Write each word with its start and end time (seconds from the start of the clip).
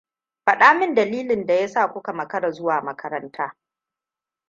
Faɗa 0.45 0.73
min 0.73 0.95
dalilin 0.95 1.45
da 1.47 1.53
ya 1.55 1.67
sa 1.67 1.87
kuka 1.93 2.13
makara 2.13 2.51
zuwa 2.51 2.81
makaranta. 2.81 3.57